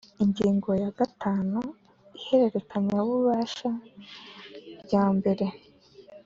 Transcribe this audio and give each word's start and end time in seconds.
Ingingo 0.23 0.69
ya 0.83 0.89
gatanu 0.99 1.59
Ihererekanya 2.17 2.97
bubasha 3.07 3.71
rya 4.83 5.03
mbere 5.17 5.45